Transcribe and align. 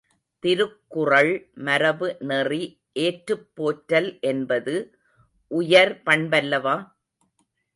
திருக்குறள் 0.43 1.31
மரபுநெறி 1.65 2.61
ஏற்றுப் 2.99 3.47
போற்றல் 3.53 4.19
என்பது 4.21 4.75
உயர் 5.51 6.01
பண்பல்லவா? 6.05 6.75